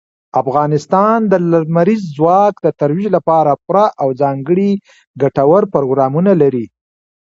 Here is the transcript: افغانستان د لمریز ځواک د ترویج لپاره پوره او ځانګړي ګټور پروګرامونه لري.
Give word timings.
افغانستان 0.41 1.17
د 1.31 1.33
لمریز 1.51 2.03
ځواک 2.17 2.53
د 2.65 2.67
ترویج 2.79 3.07
لپاره 3.17 3.51
پوره 3.65 3.85
او 4.01 4.07
ځانګړي 4.21 4.71
ګټور 5.21 5.63
پروګرامونه 5.73 6.31
لري. 6.41 6.65